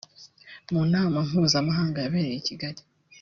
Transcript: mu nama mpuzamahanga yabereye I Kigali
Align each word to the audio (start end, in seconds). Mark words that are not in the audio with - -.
mu 0.71 0.81
nama 0.93 1.17
mpuzamahanga 1.27 1.97
yabereye 2.03 2.35
I 2.39 2.45
Kigali 2.47 2.81